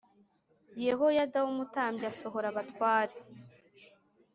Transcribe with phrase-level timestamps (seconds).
[0.85, 3.15] Yehoyada w umutambyi asohora abatware